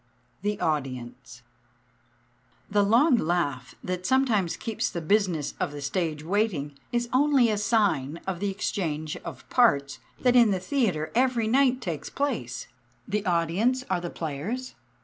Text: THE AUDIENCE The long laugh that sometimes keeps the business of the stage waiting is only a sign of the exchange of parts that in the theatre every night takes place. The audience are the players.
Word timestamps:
THE 0.41 0.59
AUDIENCE 0.59 1.43
The 2.71 2.81
long 2.81 3.17
laugh 3.17 3.75
that 3.83 4.03
sometimes 4.07 4.57
keeps 4.57 4.89
the 4.89 4.99
business 4.99 5.53
of 5.59 5.71
the 5.71 5.79
stage 5.83 6.23
waiting 6.23 6.75
is 6.91 7.07
only 7.13 7.51
a 7.51 7.57
sign 7.59 8.19
of 8.25 8.39
the 8.39 8.49
exchange 8.49 9.15
of 9.17 9.47
parts 9.51 9.99
that 10.19 10.35
in 10.35 10.49
the 10.49 10.59
theatre 10.59 11.11
every 11.13 11.45
night 11.47 11.81
takes 11.81 12.09
place. 12.09 12.67
The 13.07 13.23
audience 13.27 13.83
are 13.91 14.01
the 14.01 14.09
players. 14.09 14.73